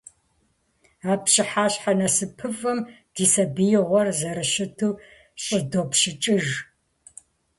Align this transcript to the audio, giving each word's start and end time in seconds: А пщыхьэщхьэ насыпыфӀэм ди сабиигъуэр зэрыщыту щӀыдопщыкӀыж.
А 1.11 1.13
пщыхьэщхьэ 1.23 1.93
насыпыфӀэм 1.99 2.79
ди 3.13 3.25
сабиигъуэр 3.33 4.07
зэрыщыту 4.19 4.99
щӀыдопщыкӀыж. 5.43 6.45